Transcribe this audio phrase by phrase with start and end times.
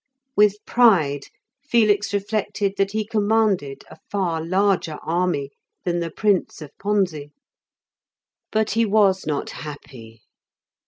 [0.35, 1.25] With pride
[1.63, 5.51] Felix reflected that he commanded a far larger army
[5.85, 7.29] than the Prince of Ponze.
[8.51, 10.23] But he was not happy.